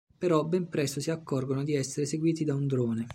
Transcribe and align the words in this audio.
Però 0.17 0.43
ben 0.45 0.67
presto 0.67 0.99
si 0.99 1.11
accorgono 1.11 1.63
di 1.63 1.75
essere 1.75 2.07
seguiti 2.07 2.43
da 2.43 2.55
un 2.55 2.65
drone. 2.65 3.05